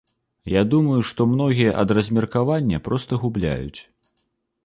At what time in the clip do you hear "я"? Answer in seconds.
0.51-0.61